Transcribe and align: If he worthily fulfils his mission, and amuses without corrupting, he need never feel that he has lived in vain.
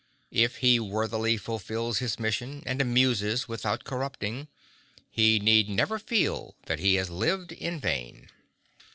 If 0.31 0.55
he 0.65 0.79
worthily 0.79 1.37
fulfils 1.37 1.99
his 1.99 2.19
mission, 2.19 2.63
and 2.65 2.81
amuses 2.81 3.47
without 3.47 3.83
corrupting, 3.83 4.47
he 5.11 5.37
need 5.37 5.69
never 5.69 5.99
feel 5.99 6.55
that 6.65 6.79
he 6.79 6.95
has 6.95 7.11
lived 7.11 7.51
in 7.51 7.79
vain. 7.79 8.27